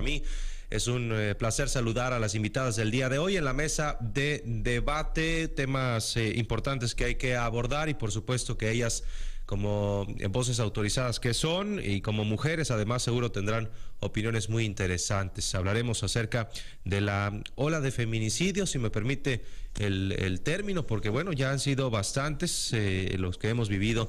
[0.00, 0.22] para mí
[0.70, 3.98] es un eh, placer saludar a las invitadas del día de hoy en la mesa
[4.00, 9.04] de debate, temas eh, importantes que hay que abordar y por supuesto que ellas
[9.44, 13.68] como voces autorizadas que son y como mujeres además seguro tendrán
[13.98, 15.54] opiniones muy interesantes.
[15.54, 16.48] Hablaremos acerca
[16.86, 19.44] de la ola de feminicidio, si me permite
[19.78, 24.06] el, término, porque bueno, ya han sido bastantes eh, los que hemos vivido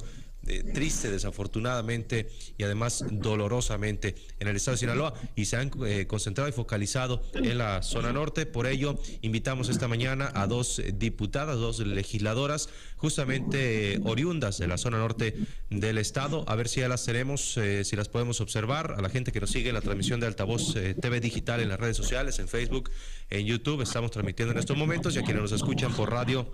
[0.48, 2.28] eh, triste, desafortunadamente,
[2.58, 7.22] y además dolorosamente en el estado de Sinaloa y se han eh, concentrado y focalizado
[7.34, 8.44] en la zona norte.
[8.44, 14.98] Por ello, invitamos esta mañana a dos diputadas, dos legisladoras, justamente oriundas de la zona
[14.98, 15.36] norte
[15.70, 18.96] del estado, a ver si ya las tenemos, eh, si las podemos observar.
[18.98, 21.78] A la gente que nos sigue en la transmisión de Altavoz TV Digital en las
[21.78, 22.90] redes sociales, en Facebook,
[23.30, 26.50] en YouTube, estamos transmitiendo en estos momentos y a quienes nos escuchan por radio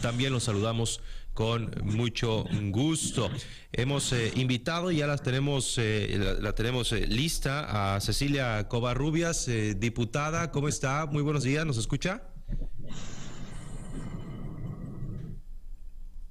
[0.00, 1.00] también los saludamos
[1.34, 3.30] con mucho gusto.
[3.72, 10.50] Hemos eh, invitado, ya las tenemos, eh, la, tenemos eh, lista a Cecilia Covarrubias, diputada.
[10.50, 11.06] ¿Cómo está?
[11.06, 12.22] Muy buenos días, ¿nos escucha?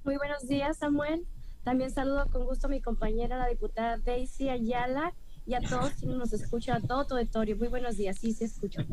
[0.04, 1.26] Muy buenos días, Samuel.
[1.64, 5.14] También saludo con gusto a mi compañera, la diputada Daisy Ayala,
[5.46, 7.56] y a todos quienes nos escuchan, a todo tu auditorio.
[7.56, 8.84] Muy buenos días, sí se escucha.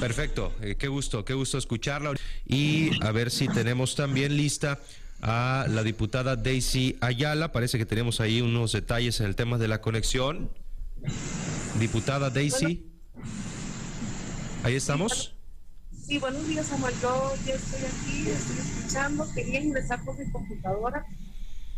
[0.00, 2.14] Perfecto, eh, qué gusto, qué gusto escucharla.
[2.46, 4.78] Y a ver si tenemos también lista
[5.22, 7.52] a la diputada Daisy Ayala.
[7.52, 10.50] Parece que tenemos ahí unos detalles en el tema de la conexión.
[11.78, 12.86] Diputada Daisy.
[14.62, 15.34] Ahí estamos.
[16.06, 16.94] Sí, buenos días, Samuel.
[17.02, 19.26] Yo ya estoy aquí, estoy escuchando.
[19.34, 21.06] Quería ingresar por mi computadora,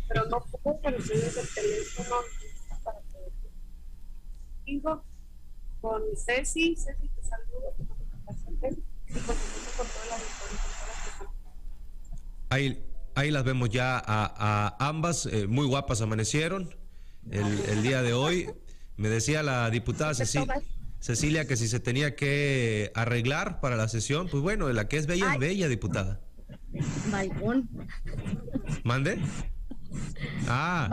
[0.07, 2.15] pero no puedo, pero estoy desde el teléfono
[4.65, 5.03] hijo,
[5.81, 10.21] con Ceci, Ceci te saludo, y por supuesto con todas las
[12.49, 14.03] Ahí, ahí las vemos ya a,
[14.77, 16.75] a ambas, eh, muy guapas amanecieron
[17.31, 18.49] el, el, día de hoy.
[18.95, 20.61] Me decía la diputada Cecilia,
[20.99, 25.07] Cecilia que si se tenía que arreglar para la sesión, pues bueno, la que es
[25.07, 26.21] bella es bella, diputada.
[27.11, 27.69] Balcón.
[28.83, 29.19] ¿Mande?
[30.47, 30.89] Ah.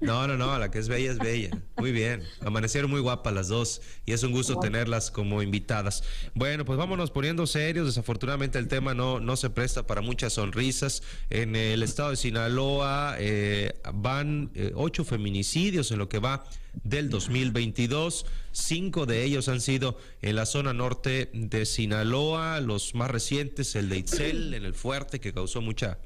[0.00, 1.50] No, no, no, la que es bella es bella.
[1.76, 2.22] Muy bien.
[2.40, 6.02] Amanecieron muy guapas las dos y es un gusto tenerlas como invitadas.
[6.34, 7.86] Bueno, pues vámonos poniendo serios.
[7.86, 11.02] Desafortunadamente el tema no, no se presta para muchas sonrisas.
[11.30, 16.44] En el estado de Sinaloa eh, van eh, ocho feminicidios en lo que va
[16.82, 18.26] del 2022.
[18.52, 22.60] Cinco de ellos han sido en la zona norte de Sinaloa.
[22.60, 25.98] Los más recientes, el de Itzel, en el fuerte, que causó mucha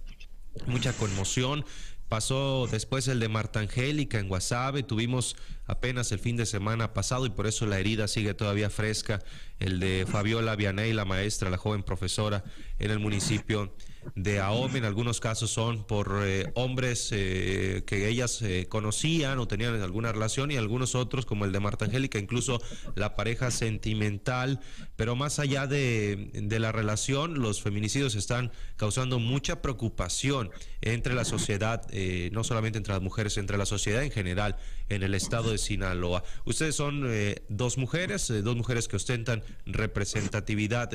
[0.66, 1.64] mucha conmoción.
[2.08, 5.36] Pasó después el de Marta Angélica en Guasave, tuvimos
[5.66, 9.22] apenas el fin de semana pasado y por eso la herida sigue todavía fresca,
[9.58, 12.44] el de Fabiola Vianey, la maestra, la joven profesora
[12.78, 13.74] en el municipio
[14.14, 14.78] de AOME.
[14.78, 20.12] En algunos casos son por eh, hombres eh, que ellas eh, conocían o tenían alguna
[20.12, 22.60] relación y algunos otros, como el de Marta Angélica, incluso
[22.94, 24.60] la pareja sentimental.
[24.96, 30.50] Pero más allá de, de la relación, los feminicidios están causando mucha preocupación
[30.80, 31.86] entre la sociedad,
[32.30, 34.56] no solamente entre las mujeres, entre la sociedad en general
[34.88, 36.22] en el estado de Sinaloa.
[36.44, 37.10] Ustedes son
[37.48, 40.90] dos mujeres, dos mujeres que ostentan representatividad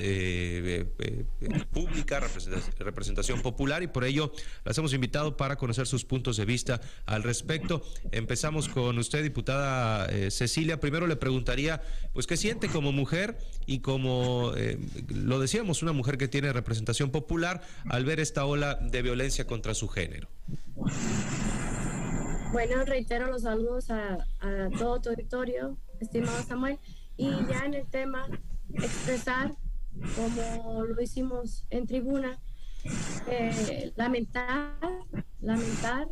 [1.73, 4.31] pública, representación representación popular y por ello
[4.63, 7.81] las hemos invitado para conocer sus puntos de vista al respecto.
[8.11, 10.79] Empezamos con usted, diputada eh, Cecilia.
[10.79, 11.81] Primero le preguntaría,
[12.13, 14.77] pues, ¿qué siente como mujer y como, eh,
[15.09, 19.73] lo decíamos, una mujer que tiene representación popular al ver esta ola de violencia contra
[19.73, 20.27] su género?
[22.51, 24.27] Bueno, reitero los saludos a,
[24.77, 25.09] todo tu
[25.99, 26.77] estimado Samuel,
[27.17, 28.27] y ya en el tema
[28.75, 29.55] expresar,
[30.15, 32.39] como lo hicimos en tribuna,
[33.27, 34.77] eh, lamentar,
[35.41, 36.07] lamentar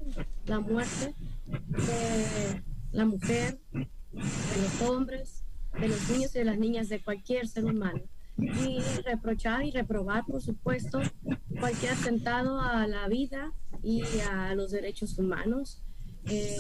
[0.46, 1.14] la muerte
[1.46, 5.44] de la mujer, de los hombres,
[5.80, 8.02] de los niños y de las niñas, de cualquier ser humano.
[8.38, 11.02] Y reprochar y reprobar, por supuesto,
[11.60, 13.54] cualquier atentado a la vida
[13.84, 15.84] y a los derechos humanos.
[16.26, 16.58] Eh,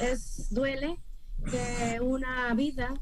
[0.00, 0.98] es duele
[1.50, 2.94] que una vida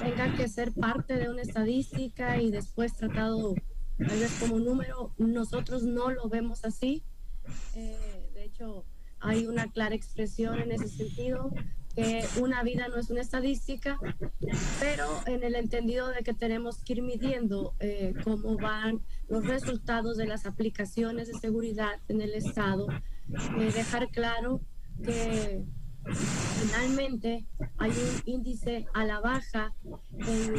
[0.00, 3.54] tenga que ser parte de una estadística y después tratado
[4.06, 7.02] tal vez como número, nosotros no lo vemos así.
[7.74, 8.84] Eh, de hecho,
[9.20, 11.50] hay una clara expresión en ese sentido,
[11.94, 13.98] que una vida no es una estadística,
[14.78, 20.16] pero en el entendido de que tenemos que ir midiendo eh, cómo van los resultados
[20.16, 22.86] de las aplicaciones de seguridad en el Estado,
[23.58, 24.60] eh, dejar claro
[25.02, 25.64] que
[26.60, 27.46] finalmente
[27.78, 29.74] hay un índice a la baja
[30.12, 30.54] en,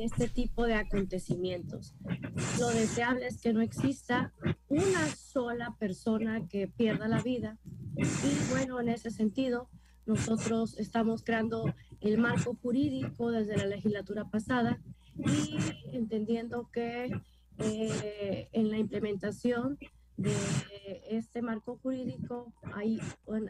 [0.00, 1.94] este tipo de acontecimientos.
[2.58, 4.32] Lo deseable es que no exista
[4.68, 7.58] una sola persona que pierda la vida
[7.96, 9.68] y bueno, en ese sentido,
[10.06, 14.80] nosotros estamos creando el marco jurídico desde la legislatura pasada
[15.16, 15.56] y
[15.92, 17.10] entendiendo que
[17.58, 19.78] eh, en la implementación
[20.16, 20.34] de
[21.10, 23.00] este marco jurídico hay,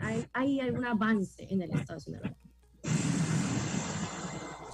[0.01, 2.37] hay, hay algún avance en el Estado Sinaloa.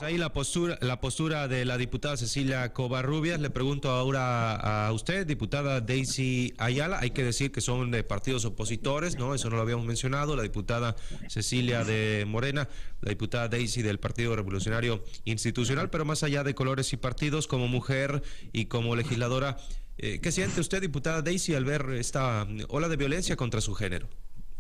[0.01, 3.39] Pues ahí la postura, la postura de la diputada Cecilia Covarrubias.
[3.39, 7.01] Le pregunto ahora a usted, diputada Daisy Ayala.
[7.01, 9.35] Hay que decir que son de partidos opositores, ¿no?
[9.35, 10.37] Eso no lo habíamos mencionado.
[10.37, 10.97] La diputada
[11.29, 12.67] Cecilia de Morena,
[13.03, 17.69] la diputada Daisy del Partido Revolucionario Institucional, pero más allá de colores y partidos, como
[17.69, 18.23] mujer
[18.55, 19.59] y como legisladora,
[20.03, 24.09] eh, ¿qué siente usted, diputada Daisy, al ver esta ola de violencia contra su género?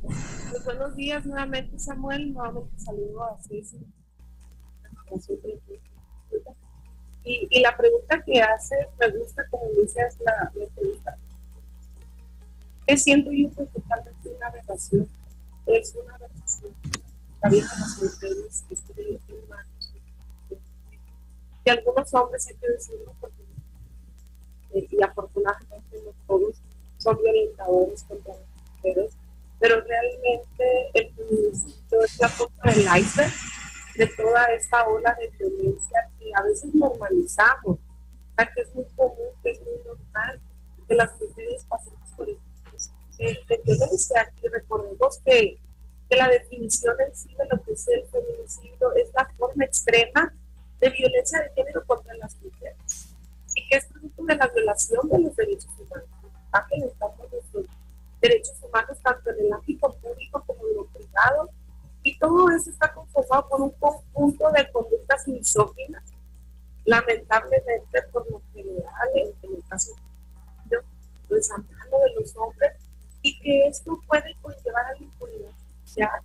[0.02, 2.32] Pues buenos días nuevamente, Samuel.
[2.32, 3.78] Nuevamente saludo a Ceci
[7.24, 11.16] y, y, la pregunta que hace, me gusta como dices la, la pregunta.
[12.86, 15.08] ¿Qué siento yo que totalmente una relación?
[15.66, 16.74] Es una relación.
[17.40, 19.92] También con las mujeres que estoy en manos.
[21.64, 23.39] Y algunos hombres, hay que decirlo, porque,
[24.74, 26.56] eh, y afortunadamente no todos
[26.98, 29.12] son violentadores contra las mujeres,
[29.58, 33.32] pero realmente el feminismo es la punta del iceberg
[33.96, 37.78] de toda esta ola de violencia que a veces normalizamos,
[38.54, 40.40] que es muy común, que es muy normal
[40.88, 44.32] que las mujeres pasemos por esto de violencia.
[44.42, 45.58] Y recordemos que,
[46.08, 50.32] que, la definición en sí de lo que es el feminicidio es la forma extrema
[50.80, 53.10] de violencia de género contra las mujeres
[53.54, 53.99] y que es producto
[54.30, 56.08] de la violación de los derechos humanos,
[56.82, 57.66] los
[58.20, 61.50] derechos humanos tanto en el ámbito público como en lo privado
[62.02, 66.02] y todo eso está conformado por un conjunto de conductas misóginas,
[66.84, 69.92] lamentablemente por lo general, en, el caso
[70.66, 70.78] de
[71.28, 72.72] desamparo de los hombres,
[73.22, 75.52] y que esto puede conllevar a la impunidad
[75.84, 76.22] social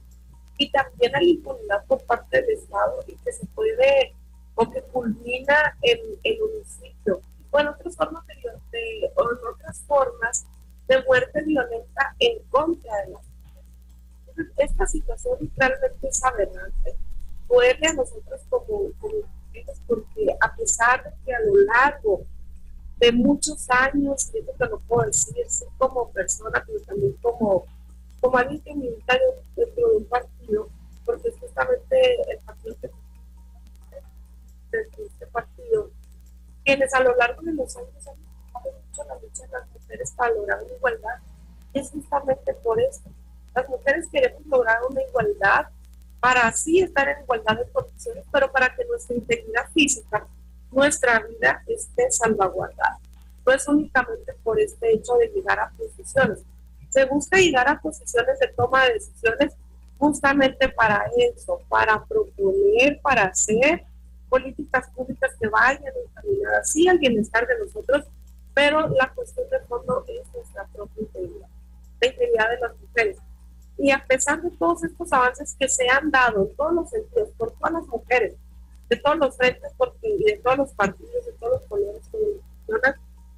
[0.57, 4.15] y también a la impunidad por parte del Estado y que se puede
[4.55, 7.21] o que culmina en el homicidio
[7.55, 8.35] o en otras formas de,
[8.71, 10.45] de, otras formas
[10.87, 13.19] de muerte violenta en contra de la
[14.57, 16.97] esta situación realmente es aberrante.
[17.47, 19.13] Duele a nosotros como, como
[19.87, 22.25] porque a pesar de que a lo largo
[22.97, 25.37] de muchos años, y esto te lo puedo decir,
[25.77, 27.65] como persona, pero también como,
[28.19, 29.17] como alguien que milita
[29.55, 30.67] dentro de un partido,
[31.05, 32.89] porque es justamente el partido que
[34.71, 35.89] de este partido,
[36.65, 38.15] quienes a lo largo de los años han
[38.63, 41.19] mucho la lucha de las mujeres para lograr una igualdad,
[41.73, 43.09] es justamente por esto
[43.55, 45.67] las mujeres queremos lograr una igualdad
[46.19, 50.27] para así estar en igualdad de condiciones, pero para que nuestra integridad física,
[50.71, 52.99] nuestra vida esté salvaguardada.
[53.45, 56.39] No es únicamente por este hecho de llegar a posiciones.
[56.89, 59.53] Se busca llegar a posiciones de toma de decisiones
[59.97, 63.85] justamente para eso, para proponer, para hacer
[64.29, 68.05] políticas públicas que vayan encaminadas sí al bienestar de nosotros,
[68.53, 71.47] pero la cuestión de fondo es nuestra propia integridad,
[72.01, 73.17] la integridad de las mujeres.
[73.77, 77.29] Y a pesar de todos estos avances que se han dado en todos los sentidos
[77.37, 78.35] por todas las mujeres,
[78.89, 82.01] de todos los frentes, porque, de todos los partidos, de todos los colores,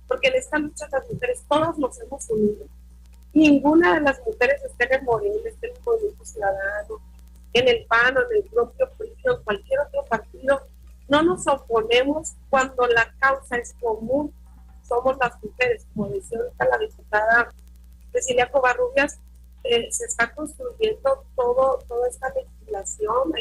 [0.08, 2.66] porque en esta lucha las mujeres todas nos hemos unido.
[3.34, 7.02] Ninguna de las mujeres está en el Moreno, está en el Movimiento Ciudadano,
[7.54, 10.67] en el PAN o en el propio PRI o cualquier otro partido.
[11.08, 14.34] No nos oponemos cuando la causa es común.
[14.88, 17.50] Somos las mujeres, como decía la diputada
[18.12, 19.20] Cecilia Covarrubias,
[19.64, 23.34] se está construyendo todo, toda esta legislación,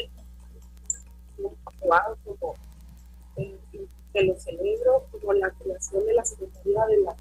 [1.37, 2.55] como
[3.37, 3.59] eh,
[4.13, 7.15] que lo celebro, como la creación de la Secretaría de las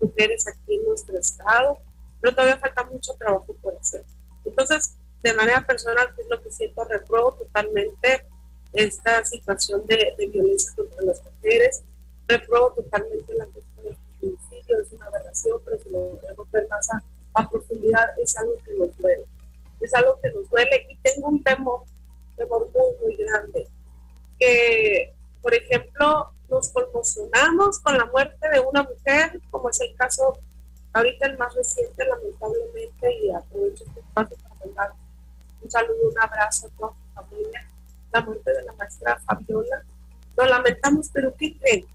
[0.00, 1.78] Mujeres aquí en nuestro estado,
[2.20, 4.04] pero todavía falta mucho trabajo por hacer.
[4.44, 8.24] Entonces, de manera personal, es lo que siento, repruebo totalmente
[8.72, 11.82] esta situación de, de violencia contra las mujeres,
[12.26, 16.90] repruebo totalmente la cuestión del feminicidio, es una aberración, pero si lo debemos ver más
[16.90, 17.02] a
[17.38, 19.24] a profundidad es algo que nos duele.
[19.80, 21.82] Es algo que nos duele y tengo un temor,
[22.36, 23.68] temor muy, muy grande.
[24.38, 30.38] Que, por ejemplo, nos conmocionamos con la muerte de una mujer, como es el caso
[30.92, 34.92] ahorita el más reciente, lamentablemente, y aprovecho este espacio para mandar
[35.60, 37.68] un saludo, un abrazo a toda su familia,
[38.12, 39.82] la muerte de la maestra Fabiola.
[40.36, 41.86] Lo lamentamos, pero ¿qué creen?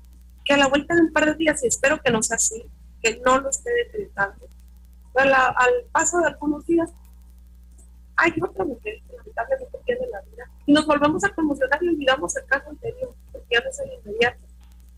[0.44, 2.66] Que a la vuelta de un par de días, y espero que no sea así,
[3.02, 4.48] que no lo esté decretando,
[5.16, 6.90] al paso de algunos días,
[8.16, 10.50] hay otra mujer que lamentablemente pierde la vida.
[10.66, 13.94] Y nos volvemos a conmocionar y olvidamos el caso anterior, porque ya no es el
[13.94, 14.40] inmediato.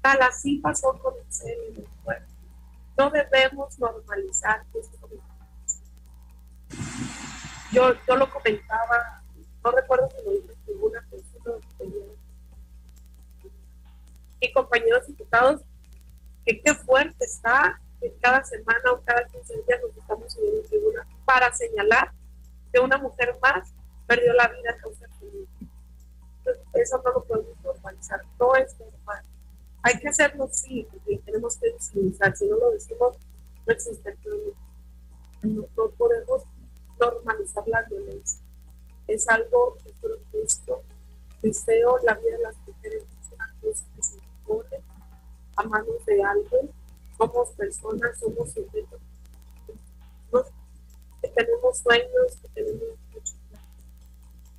[0.02, 2.32] Tal así pasó con el ser en el cuerpo.
[2.98, 4.96] No debemos normalizar esto.
[7.72, 9.22] Yo, yo lo comentaba,
[9.64, 11.08] no recuerdo si lo dije ninguna
[14.40, 15.62] Y compañeros diputados,
[16.46, 20.68] que qué fuerte está que cada semana o cada 15 días nos estamos subiendo en
[20.68, 22.12] tribuna para señalar
[22.72, 23.74] que una mujer más
[24.06, 25.48] perdió la vida a causa de
[26.74, 29.24] Eso no lo podemos normalizar, no es normal.
[29.82, 32.36] Hay que hacerlo, sí, porque tenemos que visibilizar.
[32.36, 33.18] Si no lo decimos,
[33.66, 34.18] no existe.
[35.44, 36.44] No, no podemos
[37.00, 38.45] normalizar la violencia.
[39.08, 39.78] Es algo
[40.32, 40.82] justo,
[41.42, 44.84] deseo la vida de las mujeres es una cosa que se impone
[45.56, 46.72] a manos de alguien.
[47.18, 49.00] Somos personas, somos sujetos.
[51.22, 52.96] Que tenemos sueños, que tenemos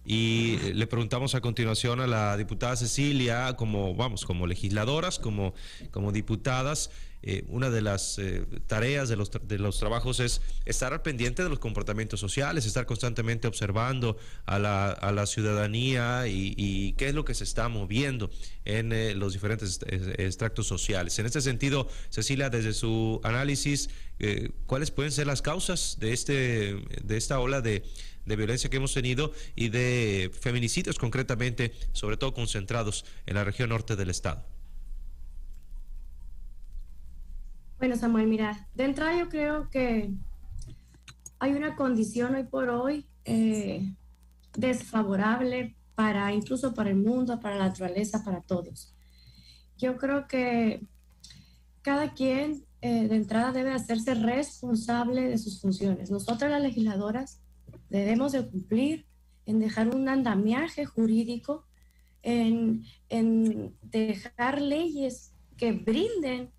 [0.09, 5.53] y le preguntamos a continuación a la diputada Cecilia, como vamos, como legisladoras, como,
[5.91, 6.93] como diputadas,
[7.28, 11.42] eh, una de las eh, tareas de los, de los trabajos es estar al pendiente
[11.42, 17.14] de los comportamientos sociales, estar constantemente observando a la, a la ciudadanía y, qué es
[17.16, 18.30] lo que se está moviendo
[18.64, 21.18] en eh, los diferentes extractos sociales.
[21.18, 23.90] En este sentido, Cecilia, desde su análisis,
[24.66, 27.83] ¿cuáles pueden ser las causas de, este, de esta ola de
[28.25, 33.68] de violencia que hemos tenido y de feminicidios concretamente, sobre todo concentrados en la región
[33.68, 34.45] norte del estado.
[37.78, 40.11] Bueno, Samuel, mira, de entrada yo creo que
[41.38, 43.92] hay una condición hoy por hoy eh,
[44.56, 48.95] desfavorable para incluso para el mundo, para la naturaleza, para todos.
[49.76, 50.87] Yo creo que
[51.83, 56.11] cada quien eh, de entrada debe hacerse responsable de sus funciones.
[56.11, 57.40] Nosotras las legisladoras
[57.90, 59.06] debemos de cumplir,
[59.45, 61.64] en dejar un andamiaje jurídico,
[62.23, 62.85] en,
[63.83, 66.50] dejar leyes que brinden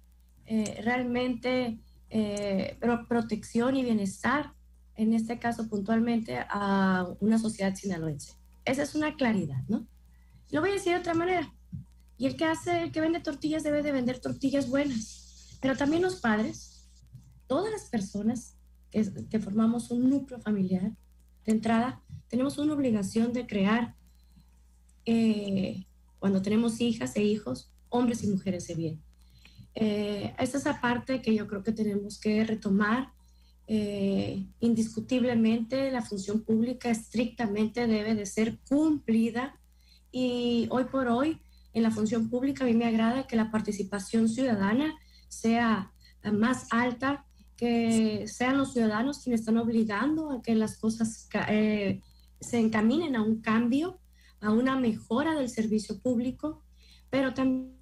[0.47, 1.77] eh, realmente
[2.09, 4.53] eh, protección y bienestar,
[4.95, 8.33] en este caso puntualmente a una sociedad sinaloense.
[8.65, 9.85] Esa es una claridad, ¿no?
[10.49, 11.53] Lo voy a decir de otra manera.
[12.17, 15.57] Y el que hace, el que vende tortillas debe de vender tortillas buenas.
[15.61, 16.89] Pero también los padres,
[17.45, 18.55] todas las personas
[18.89, 20.91] que, que formamos un núcleo familiar,
[21.47, 23.95] de entrada, tenemos una obligación de crear,
[25.05, 25.85] eh,
[26.19, 29.06] cuando tenemos hijas e hijos, hombres y mujeres de bien.
[29.79, 33.11] Eh, esa es la parte que yo creo que tenemos que retomar.
[33.67, 39.59] Eh, indiscutiblemente, la función pública estrictamente debe de ser cumplida
[40.11, 41.39] y hoy por hoy,
[41.73, 44.95] en la función pública, a mí me agrada que la participación ciudadana
[45.27, 45.91] sea
[46.23, 52.01] más alta que sean los ciudadanos quienes están obligando a que las cosas eh,
[52.39, 53.99] se encaminen a un cambio,
[54.39, 56.63] a una mejora del servicio público,
[57.09, 57.76] pero también,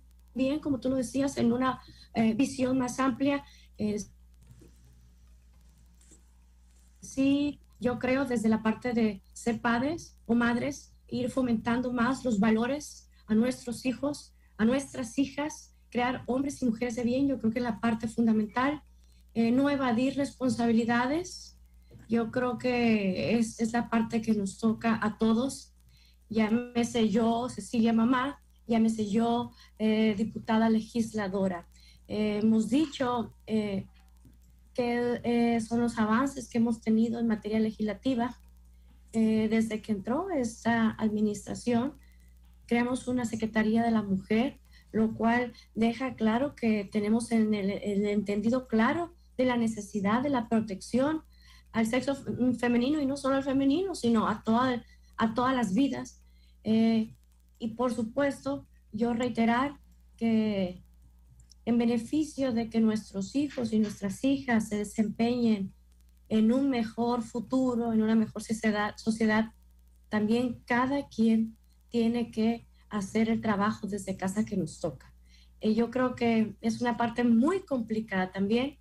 [0.61, 1.81] como tú lo decías, en una
[2.13, 3.43] eh, visión más amplia.
[7.01, 12.39] sí, yo creo desde la parte de ser padres o madres, ir fomentando más los
[12.39, 17.51] valores a nuestros hijos, a nuestras hijas, crear hombres y mujeres de bien, yo creo
[17.51, 18.81] que es la parte fundamental
[19.35, 21.57] eh, no evadir responsabilidades.
[22.07, 25.73] Yo creo que es, es, la parte que nos toca a todos.
[26.29, 31.67] Llámese yo, Cecilia Mamá, llámese yo, eh, diputada legisladora.
[32.07, 33.87] Eh, hemos dicho que
[35.65, 38.37] son los avances que hemos tenido en materia legislativa.
[39.13, 41.93] desde que entró esta administración,
[42.65, 44.59] creamos una Secretaría de la Mujer,
[44.91, 50.29] lo cual deja claro que tenemos en el, el entendido claro de la necesidad de
[50.29, 51.23] la protección
[51.75, 52.15] al sexo
[52.57, 54.81] femenino y no solo al femenino, sino a, toda,
[55.17, 56.21] a todas las vidas.
[56.63, 57.13] Eh,
[57.59, 59.79] y por supuesto, yo reiterar
[60.17, 60.83] que
[61.65, 65.73] en beneficio de que nuestros hijos y nuestras hijas se desempeñen
[66.29, 69.51] en un mejor futuro, en una mejor sociedad, sociedad
[70.09, 71.57] también cada quien
[71.89, 75.13] tiene que hacer el trabajo desde casa que nos toca.
[75.59, 78.77] Y yo creo que es una parte muy complicada también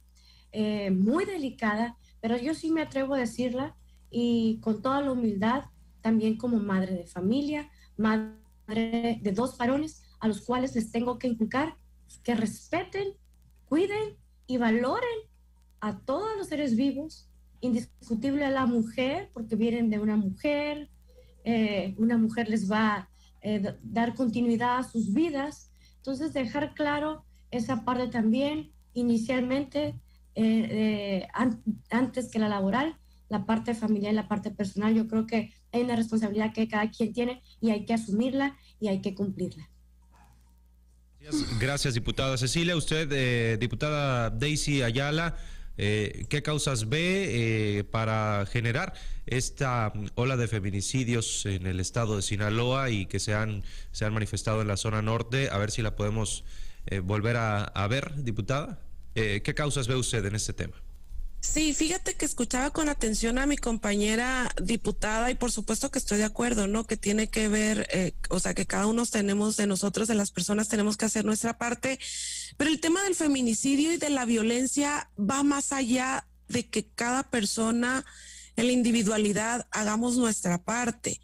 [0.56, 3.74] eh, muy delicada, pero yo sí me atrevo a decirla
[4.08, 5.64] y con toda la humildad,
[6.00, 11.28] también como madre de familia, madre de dos varones, a los cuales les tengo que
[11.28, 11.76] inculcar
[12.22, 13.14] que respeten,
[13.66, 14.16] cuiden
[14.46, 15.18] y valoren
[15.80, 17.28] a todos los seres vivos,
[17.60, 20.90] indiscutible a la mujer, porque vienen de una mujer,
[21.44, 23.08] eh, una mujer les va a
[23.42, 25.70] eh, dar continuidad a sus vidas.
[25.96, 29.94] Entonces, dejar claro esa parte también, inicialmente,
[30.34, 31.26] eh,
[31.90, 32.96] antes que la laboral,
[33.28, 34.94] la parte familiar y la parte personal.
[34.94, 38.88] Yo creo que hay una responsabilidad que cada quien tiene y hay que asumirla y
[38.88, 39.68] hay que cumplirla.
[41.58, 42.76] Gracias, diputada Cecilia.
[42.76, 45.36] Usted, eh, diputada Daisy Ayala,
[45.76, 48.94] Eh, ¿Qué causas ve eh, para generar
[49.26, 54.14] esta ola de feminicidios en el estado de Sinaloa y que se han, se han
[54.14, 55.48] manifestado en la zona norte?
[55.50, 56.44] A ver si la podemos
[56.86, 58.78] eh, volver a, a, ver, diputada.
[59.14, 60.83] ¿Qué causas ve usted en este tema?
[61.44, 66.16] Sí, fíjate que escuchaba con atención a mi compañera diputada y por supuesto que estoy
[66.16, 66.86] de acuerdo, ¿no?
[66.86, 70.30] Que tiene que ver, eh, o sea, que cada uno tenemos de nosotros, de las
[70.30, 72.00] personas, tenemos que hacer nuestra parte,
[72.56, 77.22] pero el tema del feminicidio y de la violencia va más allá de que cada
[77.24, 78.06] persona
[78.56, 81.20] en la individualidad hagamos nuestra parte.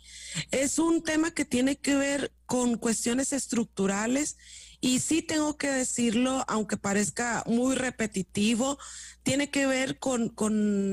[0.51, 4.37] Es un tema que tiene que ver con cuestiones estructurales
[4.81, 8.79] y sí tengo que decirlo, aunque parezca muy repetitivo,
[9.23, 10.33] tiene que ver con,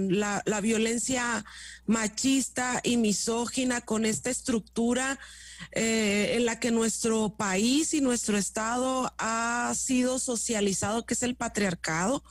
[0.09, 1.45] la, violencia
[1.85, 5.17] machista y misógina, con esta estructura
[5.71, 11.35] eh, en la que nuestro país y nuestro Estado ha sido socializado, que es el
[11.35, 12.23] patriarcado,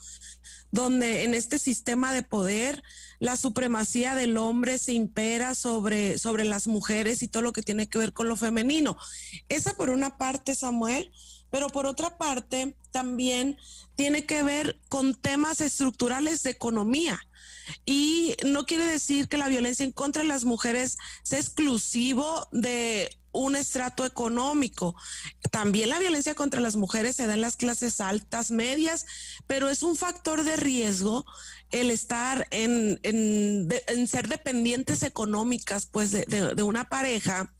[0.69, 2.83] donde en este sistema de poder
[3.19, 7.87] la supremacía del hombre se impera sobre, sobre las mujeres y todo lo que tiene
[7.87, 8.95] que ver con lo femenino.
[9.49, 11.11] Esa por una parte, Samuel,
[11.49, 13.57] pero por otra parte también
[13.95, 17.19] tiene que ver con temas estructurales de economía.
[17.85, 23.09] Y no quiere decir que la violencia en contra de las mujeres sea exclusivo de
[23.31, 24.95] un estrato económico.
[25.51, 29.05] También la violencia contra las mujeres se da en las clases altas, medias,
[29.45, 31.25] pero es un factor de riesgo
[31.69, 32.99] el estar en,
[34.07, 37.53] ser dependientes económicas, pues, de una pareja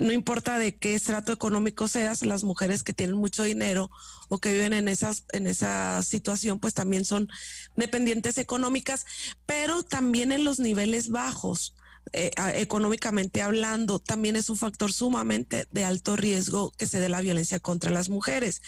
[0.00, 3.90] no importa de qué estrato económico seas, las mujeres que tienen mucho dinero
[4.28, 7.28] o que viven en esas en esa situación, pues también son
[7.76, 9.06] dependientes económicas,
[9.46, 11.74] pero también en los niveles bajos.
[12.12, 17.20] Eh, económicamente hablando, también es un factor sumamente de alto riesgo que se dé la
[17.20, 18.62] violencia contra las mujeres.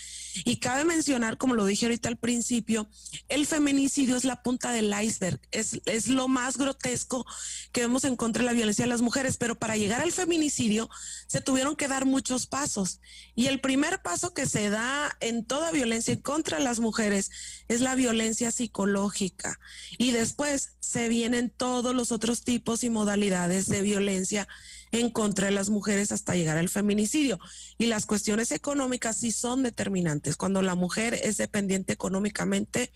[0.44, 2.88] Y cabe mencionar, como lo dije ahorita al principio,
[3.28, 7.24] el feminicidio es la punta del iceberg, es, es lo más grotesco
[7.72, 10.88] que vemos en contra de la violencia de las mujeres, pero para llegar al feminicidio
[11.28, 13.00] se tuvieron que dar muchos pasos.
[13.34, 17.30] Y el primer paso que se da en toda violencia contra las mujeres
[17.68, 19.60] es la violencia psicológica.
[19.98, 24.46] Y después se vienen todos los otros tipos y modalidades de violencia
[24.92, 27.38] en contra de las mujeres hasta llegar al feminicidio.
[27.78, 30.36] Y las cuestiones económicas sí son determinantes.
[30.36, 32.92] Cuando la mujer es dependiente económicamente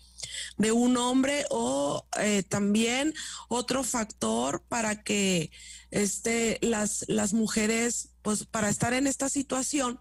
[0.57, 3.13] de un hombre o eh, también
[3.49, 5.51] otro factor para que
[5.91, 9.99] este, las, las mujeres, pues para estar en esta situación,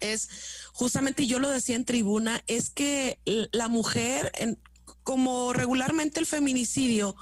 [0.00, 0.28] es
[0.72, 3.18] justamente, yo lo decía en tribuna, es que
[3.52, 4.58] la mujer, en,
[5.02, 7.16] como regularmente el feminicidio,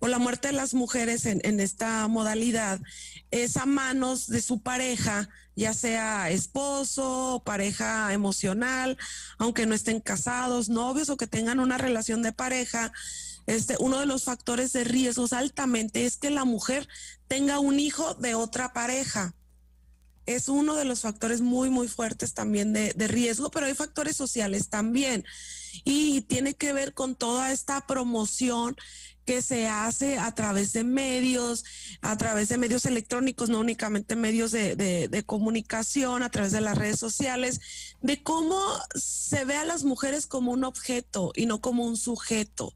[0.00, 2.80] o la muerte de las mujeres en, esta modalidad
[3.30, 8.96] es a manos de su pareja, ya sea esposo o pareja emocional,
[9.38, 12.92] aunque no estén casados, novios o que tengan una relación de pareja.
[13.46, 16.88] Este, uno de los factores de riesgos altamente es que la mujer
[17.28, 19.34] tenga un hijo de otra pareja.
[20.24, 24.68] Es uno de los factores muy, muy fuertes también de riesgo, pero hay factores sociales
[24.68, 25.24] también.
[25.84, 28.76] Y tiene que ver con toda esta promoción
[29.30, 31.64] que se hace a través de medios,
[32.00, 36.98] a través de medios electrónicos, no únicamente medios de, comunicación, a través de las redes
[36.98, 37.60] sociales,
[38.02, 38.60] de cómo
[38.92, 42.74] se ve a las mujeres como un objeto y no como un sujeto.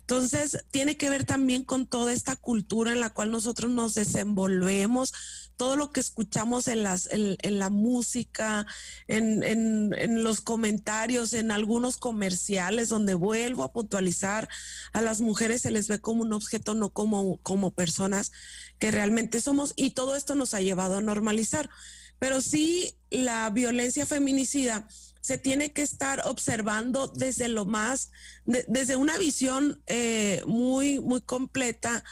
[0.00, 5.14] Entonces, tiene que ver también con toda esta cultura en la cual nosotros nos desenvolvemos,
[5.56, 8.66] todo lo que escuchamos en, las, en, la música,
[9.08, 14.48] en, en, los comentarios, en algunos comerciales, donde vuelvo a puntualizar,
[14.92, 18.32] a las mujeres se les ve como un objeto, no como, como personas
[18.78, 21.70] que realmente somos, y todo esto nos ha llevado a normalizar.
[22.18, 24.86] Pero sí, la violencia feminicida
[25.22, 28.10] se tiene que estar observando desde lo más,
[28.44, 32.04] desde una visión eh, muy, muy completa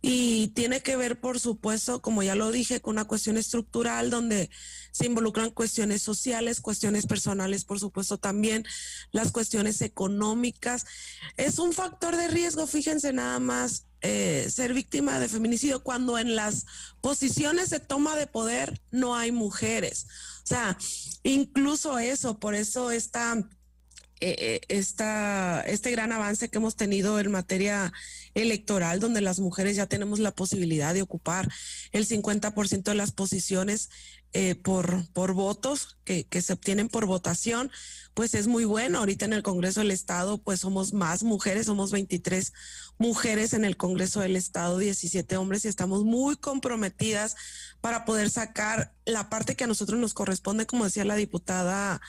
[0.00, 4.48] y tiene que ver, por supuesto, como ya lo dije, con una cuestión estructural donde
[4.92, 8.64] se involucran cuestiones sociales, cuestiones personales, por supuesto, también
[9.10, 10.86] las cuestiones económicas.
[11.36, 16.36] Es un factor de riesgo, fíjense nada más, eh, ser víctima de feminicidio cuando en
[16.36, 16.66] las
[17.00, 20.06] posiciones de toma de poder no hay mujeres.
[20.44, 20.78] O sea,
[21.24, 23.36] incluso eso, por eso está
[24.20, 27.92] eh, eh este gran avance que hemos tenido en materia
[28.34, 31.48] electoral, donde las mujeres ya tenemos la posibilidad de ocupar
[31.92, 33.90] el 50% de las posiciones
[34.34, 37.70] eh, por, por votos que, que se obtienen por votación,
[38.12, 38.98] pues es muy bueno.
[38.98, 42.52] Ahorita en el Congreso del Estado, pues somos más mujeres, somos 23
[42.98, 47.36] mujeres en el Congreso del Estado, 17 hombres, y estamos muy comprometidas
[47.80, 52.00] para poder sacar la parte que a nosotros nos corresponde, como decía la diputada.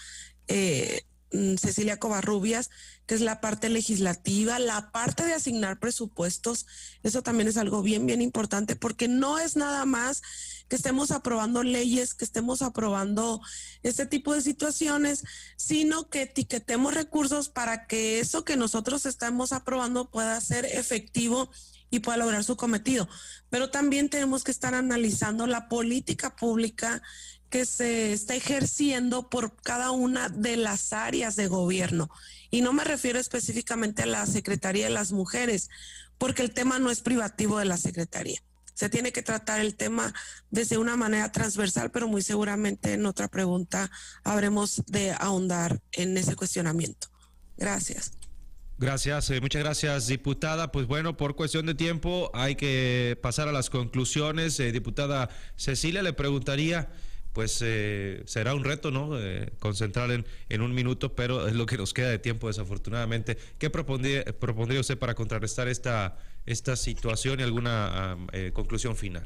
[0.47, 2.69] Eh, Cecilia Covarrubias,
[3.05, 6.65] que es la parte legislativa, la parte de asignar presupuestos.
[7.03, 10.21] Eso también es algo bien, bien importante porque no es nada más
[10.67, 13.41] que estemos aprobando leyes, que estemos aprobando
[13.83, 15.23] este tipo de situaciones,
[15.55, 21.49] sino que etiquetemos recursos para que eso que nosotros estamos aprobando pueda ser efectivo
[21.91, 23.07] y pueda lograr su cometido.
[23.49, 27.01] Pero también tenemos que estar analizando la política pública
[27.49, 32.09] que se está ejerciendo por cada una de las áreas de gobierno.
[32.51, 35.69] Y no me refiero específicamente a la Secretaría de las Mujeres,
[36.17, 38.41] porque el tema no es privativo de la Secretaría
[38.79, 40.13] se tiene que tratar el tema
[40.51, 43.91] desde una manera transversal, pero muy seguramente en otra pregunta
[44.23, 47.09] habremos de ahondar en ese cuestionamiento.
[47.57, 48.13] Gracias.
[48.77, 50.71] Gracias, eh, muchas gracias, diputada.
[50.71, 54.57] Pues bueno, por cuestión de tiempo hay que pasar a las conclusiones.
[54.61, 56.89] Eh, diputada Cecilia, le preguntaría
[57.39, 59.17] pues eh, será un reto, ¿no?
[59.17, 63.37] Eh, concentrar en, en, un minuto, pero es lo que nos queda de tiempo, desafortunadamente.
[63.57, 69.25] ¿Qué propondría, propondría usted para contrarrestar esta, esta situación y alguna eh, conclusión final?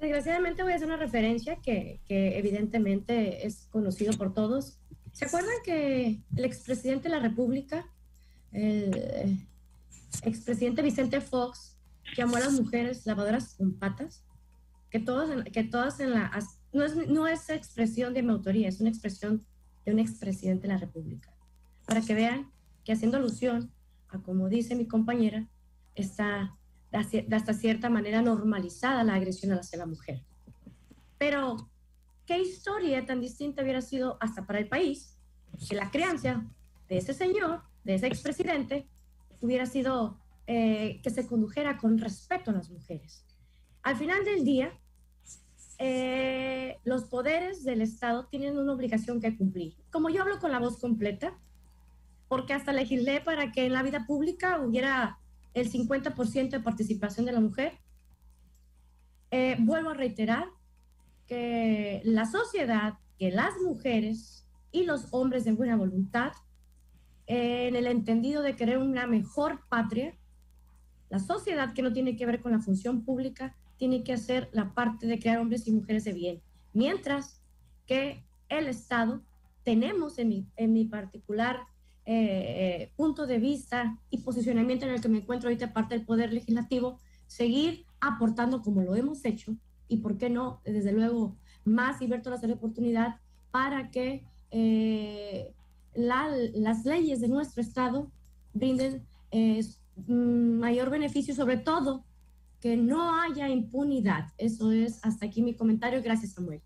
[0.00, 4.80] Desgraciadamente voy a hacer una referencia que, que evidentemente es conocido por todos.
[5.12, 7.86] ¿Se acuerdan que el expresidente de la República,
[8.50, 9.38] el
[10.24, 11.76] expresidente Vicente Fox,
[12.16, 14.24] llamó a las mujeres lavadoras con patas?
[14.94, 16.30] que todas, que todas en la...
[16.74, 19.46] No es, no es expresión de mi autoría, es una expresión
[19.86, 21.32] de un expresidente de la República.
[21.86, 22.50] Para que vean
[22.84, 23.72] que haciendo alusión
[24.08, 25.48] a como dice mi compañera,
[25.94, 26.56] está
[26.90, 30.22] de hasta cierta manera normalizada la agresión hacia la mujer.
[31.18, 31.68] Pero,
[32.24, 35.16] ¿qué historia tan distinta hubiera sido hasta para el país
[35.68, 36.46] que la crianza
[36.88, 38.86] de ese señor, de ese expresidente,
[39.40, 43.24] hubiera sido eh, que se condujera con respeto a las mujeres?
[43.82, 44.72] Al final del día,
[45.86, 49.76] eh, los poderes del Estado tienen una obligación que cumplir.
[49.90, 51.38] Como yo hablo con la voz completa,
[52.26, 55.18] porque hasta legislé para que en la vida pública hubiera
[55.52, 57.74] el 50% de participación de la mujer,
[59.30, 60.46] eh, vuelvo a reiterar
[61.26, 66.32] que la sociedad, que las mujeres y los hombres de buena voluntad,
[67.26, 70.16] en el entendido de querer una mejor patria,
[71.10, 74.72] la sociedad que no tiene que ver con la función pública, tiene que hacer la
[74.72, 76.40] parte de crear hombres y mujeres de bien.
[76.72, 77.42] Mientras
[77.84, 79.20] que el Estado,
[79.62, 81.66] tenemos en mi, en mi particular
[82.06, 86.32] eh, punto de vista y posicionamiento en el que me encuentro ahorita parte del Poder
[86.32, 89.54] Legislativo, seguir aportando como lo hemos hecho
[89.86, 90.62] y, ¿por qué no?
[90.64, 93.16] Desde luego, más y ver todas las oportunidad
[93.50, 95.52] para que eh,
[95.92, 98.10] las leyes de nuestro Estado
[98.54, 99.60] brinden eh,
[100.06, 102.02] mayor beneficio, sobre todo
[102.64, 104.32] que no haya impunidad.
[104.38, 106.02] Eso es hasta aquí mi comentario.
[106.02, 106.62] Gracias, Samuel.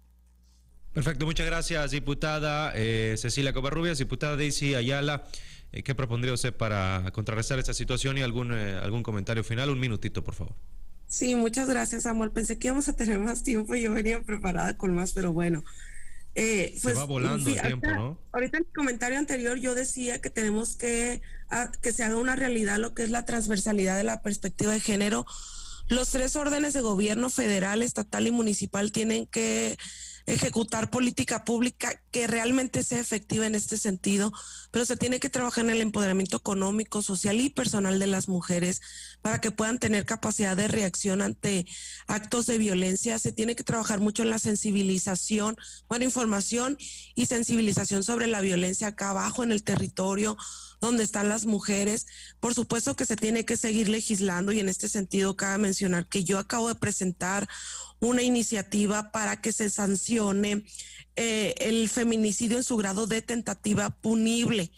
[0.92, 5.24] Perfecto, muchas gracias, diputada eh, Cecilia Covarrubias, diputada Daisy Ayala.
[5.72, 9.70] Eh, ¿Qué propondría usted para contrarrestar esta situación y algún, eh, algún comentario final?
[9.70, 10.54] Un minutito, por favor.
[11.08, 12.30] Sí, muchas gracias, Samuel.
[12.30, 15.64] Pensé que íbamos a tener más tiempo y yo venía preparada con más, pero bueno.
[16.37, 18.18] se pues, va volando el tiempo, ¿no?
[18.30, 21.22] Ahorita en el comentario anterior yo decía que tenemos que
[21.82, 25.26] que se haga una realidad lo que es la transversalidad de la perspectiva de género
[25.88, 29.77] los tres órdenes de gobierno federal, estatal y municipal tienen que
[30.29, 34.31] ejecutar política pública que realmente sea efectiva en este sentido,
[34.70, 38.83] pero se tiene que trabajar en el empoderamiento económico, social y personal de las mujeres
[39.22, 41.66] para que puedan tener capacidad de reacción ante
[42.07, 43.18] actos de violencia.
[43.18, 45.57] Se tiene que trabajar mucho en la sensibilización,
[45.88, 46.77] buena información
[47.14, 50.37] y sensibilización sobre la violencia acá abajo en el territorio
[50.81, 52.07] donde están las mujeres.
[52.41, 56.25] Por supuesto que se tiene que seguir legislando y en este sentido cabe mencionar que
[56.25, 57.49] yo acabo de presentar
[58.01, 60.64] una iniciativa para que se sancione
[61.17, 64.71] eh, el feminicidio en su grado de tentativa punible.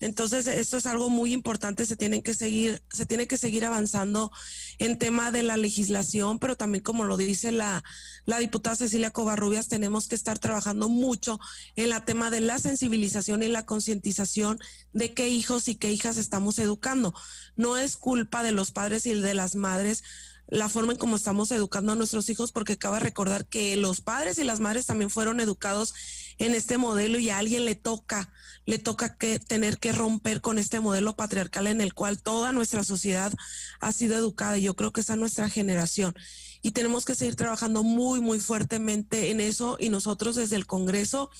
[0.00, 4.30] Entonces, esto es algo muy importante, se tienen que seguir, se tiene que seguir avanzando
[4.78, 7.82] en tema de la legislación, pero también como lo dice la,
[8.24, 11.40] la diputada Cecilia Covarrubias, tenemos que estar trabajando mucho
[11.74, 14.60] en la tema de la sensibilización y la concientización
[14.92, 17.12] de qué hijos y qué hijas estamos educando.
[17.56, 20.04] No es culpa de los padres y de las madres
[20.48, 24.38] la forma en cómo estamos educando a nuestros hijos, porque cabe recordar que los padres
[24.38, 25.94] y las madres también fueron educados
[26.38, 28.32] en este modelo y a alguien le toca,
[28.64, 32.82] le toca que tener que romper con este modelo patriarcal en el cual toda nuestra
[32.82, 33.32] sociedad
[33.80, 36.14] ha sido educada y yo creo que esa es nuestra generación.
[36.62, 41.30] Y tenemos que seguir trabajando muy, muy fuertemente en eso y nosotros desde el Congreso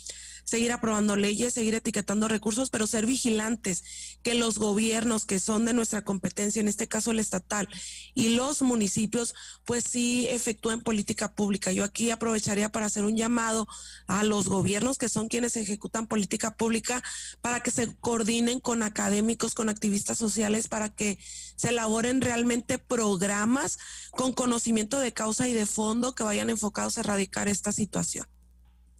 [0.48, 3.84] seguir aprobando leyes, seguir etiquetando recursos, pero ser vigilantes
[4.22, 7.68] que los gobiernos que son de nuestra competencia, en este caso el estatal,
[8.14, 9.34] y los municipios,
[9.64, 11.72] pues sí efectúen política pública.
[11.72, 13.68] Yo aquí aprovecharía para hacer un llamado
[14.06, 17.02] a los gobiernos que son quienes ejecutan política pública
[17.40, 21.18] para que se coordinen con académicos, con activistas sociales, para que
[21.56, 23.78] se elaboren realmente programas
[24.12, 28.26] con conocimiento de causa y de fondo que vayan enfocados a erradicar esta situación.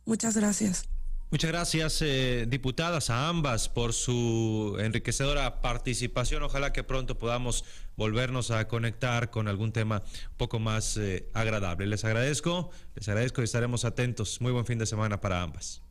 [0.05, 0.98] Muchas gracias.
[1.31, 6.43] Muchas gracias, eh, diputadas, a ambas por su enriquecedora participación.
[6.43, 11.87] Ojalá que pronto podamos volvernos a conectar con algún tema un poco más eh, agradable.
[11.87, 14.41] Les agradezco, les agradezco y estaremos atentos.
[14.41, 15.83] Muy buen fin de semana para ambas.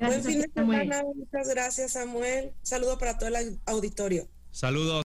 [0.00, 2.50] buen fin de semana, muchas gracias, Samuel.
[2.62, 4.26] Saludo para todo el auditorio.
[4.50, 5.00] Saludos.